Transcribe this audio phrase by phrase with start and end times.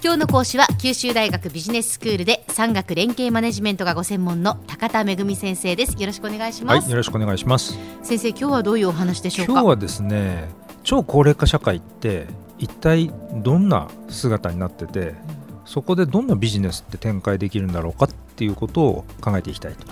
[0.00, 6.00] 今日の講師は九州大学ビジネススクールで産学連携マネジメントがご専門の高田恵先生です。
[6.00, 7.76] よろしくお願いします、はい、よろしくお願いします。
[8.04, 9.52] 先生今日はどういうお話でしょうか？
[9.54, 10.48] 今日はですね
[10.84, 13.12] 超高齢化社会って一体
[13.42, 15.14] どんな姿になってて、
[15.68, 19.86] そこでどんなビジネスって展開できるんだろうかっていうことを考えていきたいと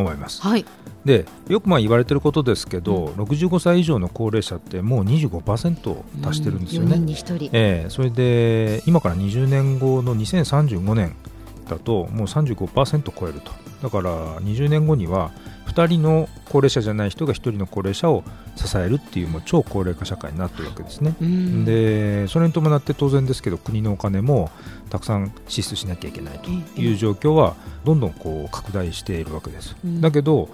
[0.00, 0.40] 思います。
[0.40, 0.64] はい、
[1.04, 6.96] でよくまあ言われてることですけど、うん、65歳以上の高齢者ってもう25%達してるんですよね。
[6.96, 7.50] うん、人。
[7.52, 11.16] えー、それで今から20年後の2035年
[11.68, 13.50] だともう35%超えると。
[13.82, 15.32] だから20年後には
[15.76, 18.24] 2人の高齢者じゃない人が1人の高齢者を
[18.56, 21.14] 支えるっていうもう超高齢化社会になってるわけですね。
[21.66, 24.50] でそれに伴って当然ですけど国のお金も
[24.88, 27.54] たくさん支出しなきゃいけないという状況は
[27.84, 29.76] どんどんこう拡大しているわけです。
[29.84, 30.48] だけど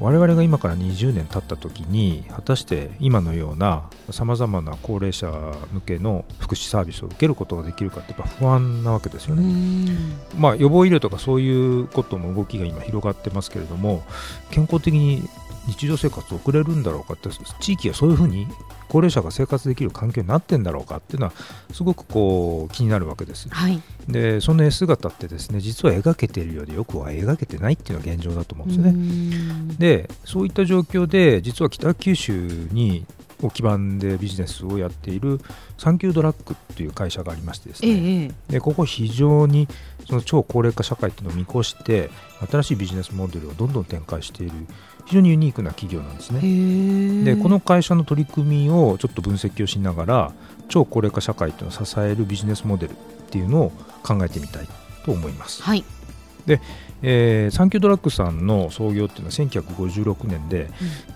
[0.00, 5.30] 我々が今から20年経った時に果たして今のようなさまざまな高齢者
[5.72, 9.92] 向けの福祉サービスを受けることができるかってやっぱ不安なわけですよね。
[10.38, 14.02] まあ、予防医療とかそういうことの動きが今広がってますけれども
[14.50, 15.28] 健康的に
[15.66, 17.28] 日常生活を送れるんだろうかって
[17.60, 18.46] 地域はそういうふうに
[18.88, 21.32] 高齢者が生活できる環境になってんだろうかっていうのは
[21.72, 23.48] すごくこう気になるわけです。
[23.48, 29.76] はい、でその絵姿ってですね実は描けているようでよくは描けてないっていうのが現状だと思うんですね。
[29.78, 33.06] でそういった状況で実は北九州に
[33.42, 35.40] を基盤でビジネスをやっている
[35.78, 39.68] サンキュードラッグっていう会社がありましてですね、ええ、でここ非常に
[40.06, 42.10] その超高齢化社会っていうのを見越して
[42.50, 44.52] 新しいビジネスモデルをどんどん展開している
[45.06, 47.24] 非常にユニークな企業なんですね。
[47.24, 50.32] でこの会社の取り組みをちょっと分析をしながら
[50.68, 52.94] 超高齢化社会というのを支えるビジネスモデルっ
[53.30, 54.68] ていうのを考えてみたい
[55.04, 55.62] と思います。
[55.62, 55.84] はい、
[56.46, 56.60] で
[57.02, 60.70] えー、サンキュードラッグさんの創業っていうのは1956年で、うん、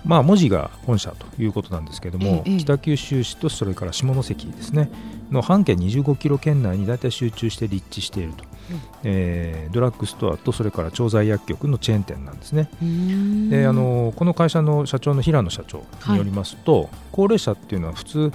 [0.04, 4.90] まあ、文字が本社ということなんですけれども、ええ、北九州市とそれから下関ですね
[5.30, 12.70] の半径25キロ圏内に大体集中して立地していると、うん、えー、ドラッグストアとそれから調剤薬局のチェーン店なんですね。
[13.50, 18.32] であのこの会社の社長の平野社長によりますと、はい、高齢者っていうのは普通1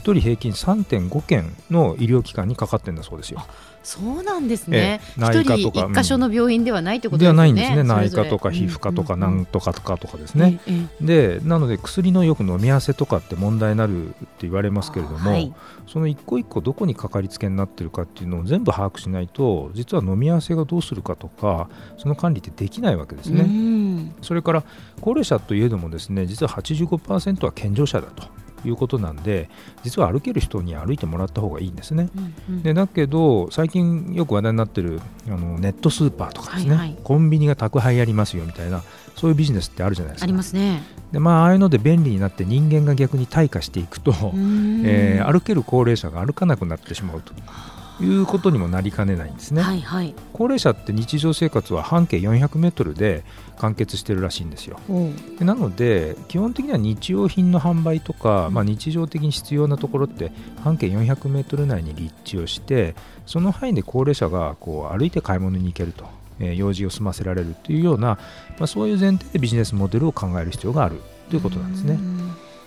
[0.00, 3.44] 人平均3.5件の医療機関にかかってるんだそうですよ。
[3.82, 5.00] そうなんですね。
[5.16, 7.82] 内科とか一箇所の病院ではないということで、ね、はないんですね。
[7.82, 10.60] 内科とか皮膚科とかなんとかとかとかですね。
[11.00, 15.52] で、なので薬のよく飲み合わせとかって問題になるって言われますけれども、はい、
[15.86, 24.12] その一個一個どこにかかりつけになってるかっていうのを全部把握しないと、実は飲み合わせがどうするかとか、その管理ってできないわけですね。
[24.20, 24.64] それから
[25.00, 28.24] 高齢者といえどもですね、実は85%は健常者だと。
[28.64, 29.48] いうことなんで
[29.82, 32.08] 実は歩ける人に歩いてもらった方がいいんですね。
[32.16, 38.82] うんうん、でだけど最近よく話題になってるあのネットスーパーとかですね、はいはい、コンビニが宅配やりますよみたいな
[39.16, 40.24] そういうビジネスってあるじゃないですか。
[40.24, 40.82] ありますね。
[41.12, 44.12] でまあああいうので便利になって人間が逆に退化していくと、
[44.84, 47.32] えー、歩ける高齢者が歩かなくなってしまうと。
[48.04, 53.24] いうことにもなりかねないんですね、はいはい、高齢者って日常生活は半径400メートルで
[53.58, 54.80] 完結してるらしいんですよ、
[55.38, 62.94] でなので基本的には日用品の販売とか、まあ、日常的に必要なところって半径400メートル内に立地をして
[63.26, 66.06] その範囲で高齢者がこう歩いて買い物に行けると、
[66.38, 68.18] えー、用事を済ませられるというような、
[68.58, 71.98] まあ、そういう前提でビジネスモデルを考える必要があるということなんですね。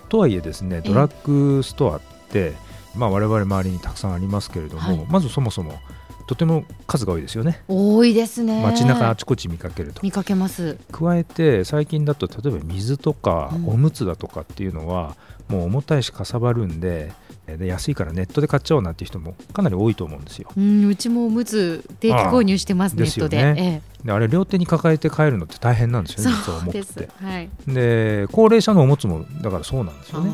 [0.10, 2.54] とはいえですねドラッグストアって、
[2.96, 5.80] まあ、我々周りにたくさんありますけれども、はい、まずそもそも
[6.28, 7.62] とても数が多いですよね。
[7.68, 8.64] 多いですね。
[8.64, 10.02] 街中あちこち見かけると。
[10.04, 10.78] 見かけます。
[10.92, 15.18] 加えて最近だと例えば水とかおむつだとかっていうのは、
[15.50, 17.12] もう重たいしかさばるんで
[17.46, 20.50] で安いからネットで買っちゃおうなんていう人もかなり多いと思うんですよ。
[20.56, 23.38] うんうちもおむつ定期購入してますネットで。
[23.38, 23.64] ねえ
[24.04, 27.10] え、であれ両手に抱えて帰るのって大変なんですよね実は重くて。
[27.22, 30.32] はい、で高齢者のおむつもだからそうなんですよね。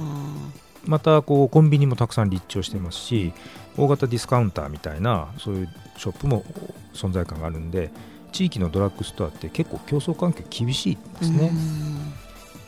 [0.85, 3.34] またこうコンビニもたくさん立地をしてますし
[3.78, 6.44] 大型ディスカウンターみたいなそういうショップも
[6.94, 7.91] 存在感があるんで
[8.31, 11.51] 地域のドラッグストアって結構競争環境厳しいですね。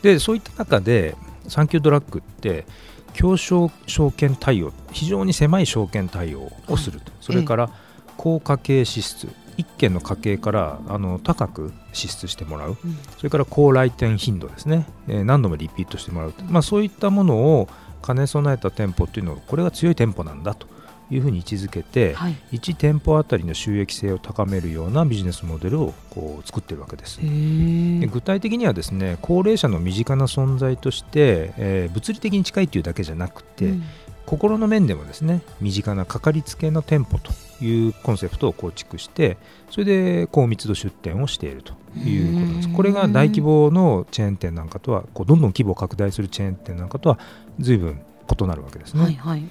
[0.02, 1.14] でそういった中で
[1.48, 2.66] サンキュードラッグって
[3.12, 7.70] 競争証券対応非常に狭い証券対応をすると、はい、それから
[8.16, 9.28] 高家計支出
[9.58, 17.68] 1件の家計からあの高く支出してもらう、うん、それから高来店頻度ですね、えー、何度もリピートしてもらう、まあ、そういったものを
[18.02, 20.66] 兼ね備えた店舗っていうのはこれが強い店舗なんだと
[21.10, 27.20] いうふうに位置づけて、はい、1店舗あたりの収益性を高めるようなビジネスモデルをこう作っているわけです。
[27.20, 33.82] で具体的にはですね高齢者の身近な存在として、えー、物理的に近いというだけじゃなくて、うん、
[34.24, 37.32] 心の面でもですね身近なかかりつけの店舗と
[37.64, 39.36] いうコンセプトを構築して
[39.70, 42.68] それで高密度出店をしているということです。
[42.72, 47.18] これが大規模のチェーン店なんかとはこうどんどん規模を拡大するチェーン店なんかとは
[47.58, 48.00] 随分
[48.40, 49.02] 異なるわけですね。
[49.02, 49.42] はいはい、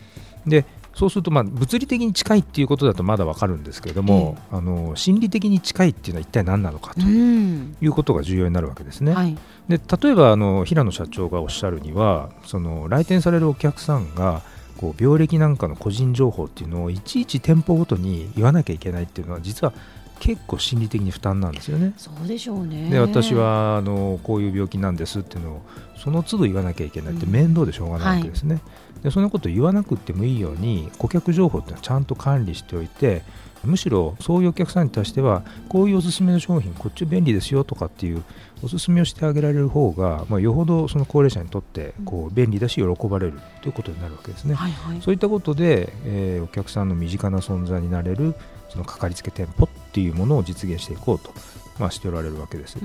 [0.45, 9.13] でそうするとまあ物理的に近いっていうことだとまだわかるんですけれども、えー、あの心理的に近いっていうのは一体何なのかということが重要になるわけですね。
[9.13, 9.37] はい、
[9.69, 14.41] で例えばあの平野社長がおっしゃるにはその来店されるお客さんが
[14.81, 19.73] こう病歴なんかの個人情報っていうのをいちいち店舗ごとに言わなきゃいけないっていうのは実は
[20.19, 21.93] 結構心理的に負担なんですよね。
[21.97, 25.61] そうでしょうねで私はあのこういう病気なんですっていうのを
[25.97, 28.55] その都度言わなきゃいけないって面倒でしょうがないわけですね。
[28.55, 28.61] うんは
[29.01, 33.21] い、でそんなこと言わなくてもいいように顧客情報ってのはちゃんと管理しておいて
[33.63, 38.23] むしろそういうお客さんに対してはこういうおすすめの商品こっち便利ですよとかっていう
[38.63, 44.53] おすすめをしてあげられる方が、まあ、よほどその高齢者にとってこう便利だし喜ばれるということになるわけですね。
[44.53, 48.35] はいはい、そういったことで、えー、お客さんの身近な存在になれる
[48.69, 51.33] そのかかりつけ店舗っていうものを実現していこうと、
[51.79, 52.77] まあ、しておられるわけです。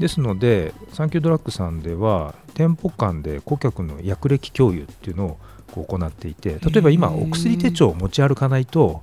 [0.00, 5.38] ですのでサンキュードラッグさんでは店舗間で顧客の薬歴共有っていうのを
[5.82, 9.02] 行っていて例えば今お薬手帳を持ち歩かないと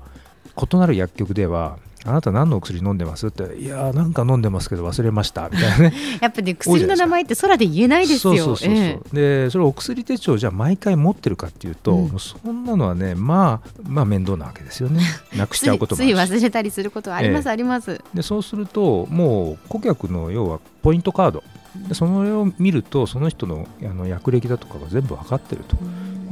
[0.57, 3.27] 異なる薬局ではあなた何のお薬飲んでます？
[3.27, 5.93] っていやなんか飲んでますけど忘れましたみたいなね。
[6.19, 8.35] やっぱね薬の名前って空で言えないですよ。
[8.35, 15.01] そうそうそうそう、えでそれお薬手帳じゃあ毎回持ってるかっていうと、うん、そんなのはねまあまあ面倒なわけですよね。
[15.37, 18.01] なくしちゃうこともつい忘れたりすることはあります、えあります。
[18.13, 21.43] でそうするともう顧客の要はポイントカード。
[21.87, 25.77] でそれを見るとその人のあの薬歴だとかが全部分かってると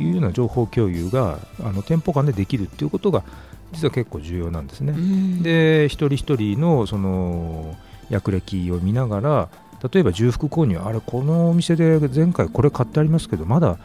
[0.02, 3.24] いうような情報共有があの店舗間でできるっていうことが
[3.72, 4.94] 実は結構重要なんですね。
[5.42, 7.76] で一人一人のその
[8.10, 9.50] 薬歴を見ながら
[9.94, 13.78] 例えば重複購入あれこのお店で前回これ買ってありますけどまだ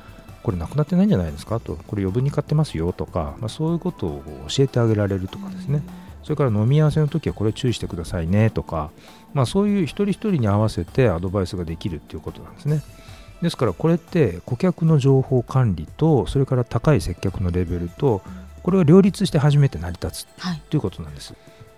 [0.42, 1.60] これなくなってないんじゃないですか？
[1.60, 5.82] とこれ余分に買ってますよとか、まあ、そういうことを教えてあげられるとかですね
[6.22, 8.90] それから飲み合わせの時はこれ注意してくださいねとか、
[9.34, 12.82] まあ、そういう一人一人に合わせてアドバイスができるっていうことなんですね。
[13.42, 18.22] ですからこれって顧客の情報管理とそれから高い接客のレベルと
[18.64, 21.34] これが両立して初めて成り立つ、はい、ということなんです。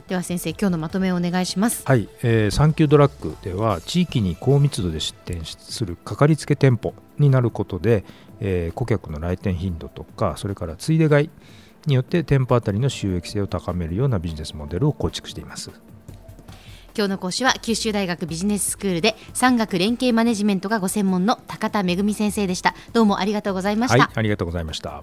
[0.06, 1.82] では先生今日のまとめをお願いします。
[1.84, 8.04] はい、えー、サンキュードラッグでは地域に高密度で出店するかかりつけ店舗になることで、
[8.38, 11.30] えー、顧客の来店頻度とかそれからついで買い
[11.86, 15.72] によって店舗あたりの収益性を高めるようなビジネスモデルを構築しています。
[16.96, 22.76] 今日の講師は九州大学ビジネススクールで産学連携マネジメントがご専門の高田恵先生でした。
[22.92, 25.02] どうもありがとうございました、はい、ありがとうございました